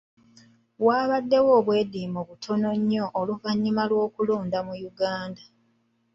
[0.85, 5.43] Wabaddewo obweddiimo butono nnyo oluvannyuma lw'okulonda mu Uganda.